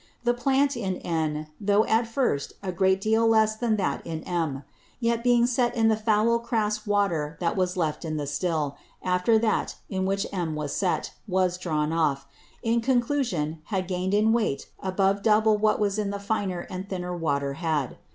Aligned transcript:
The 0.23 0.33
Plant 0.33 0.75
in 0.75 0.95
N, 0.97 1.45
tho' 1.61 1.85
at 1.85 2.07
first 2.07 2.53
a 2.63 2.71
great 2.71 2.99
deal 2.99 3.27
less 3.27 3.55
than 3.55 3.75
that 3.75 4.03
in 4.03 4.23
M; 4.23 4.63
yet 4.99 5.23
being 5.23 5.45
set 5.45 5.75
in 5.75 5.89
the 5.89 5.95
foul 5.95 6.39
crass 6.39 6.87
Water 6.87 7.37
that 7.39 7.55
was 7.55 7.77
left 7.77 8.03
in 8.03 8.17
the 8.17 8.25
Still, 8.25 8.77
after 9.03 9.37
that, 9.37 9.75
in 9.89 10.05
which 10.07 10.25
M 10.33 10.55
was 10.55 10.73
set, 10.75 11.13
was 11.27 11.55
drawn 11.59 11.93
off, 11.93 12.25
in 12.63 12.81
Conclusion 12.81 13.61
had 13.65 13.87
gain'd 13.87 14.15
in 14.15 14.33
weight 14.33 14.71
above 14.79 15.21
double 15.21 15.55
what 15.55 15.79
that 15.79 15.99
in 15.99 16.09
the 16.09 16.17
finer 16.19 16.61
and 16.67 16.89
thinner 16.89 17.15
Water 17.15 17.53
had. 17.53 17.97